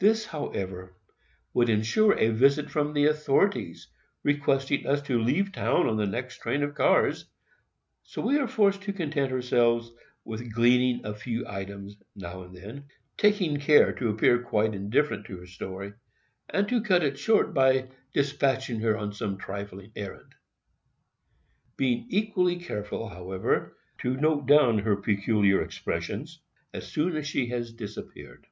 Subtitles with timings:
[0.00, 0.94] This, however,
[1.54, 3.88] would insure a visit from the authorities,
[4.22, 7.24] requesting us to leave town in the next train of cars;
[8.04, 9.90] so we are forced to content ourselves
[10.22, 12.84] with gleaning a few items, now and then,
[13.16, 15.94] taking care to appear quite indifferent to her story,
[16.48, 23.76] and to cut it short by despatching her on some trifling errand;—being equally careful, however,
[24.00, 26.40] to note down her peculiar expressions,
[26.72, 28.46] as soon as she has disappeared.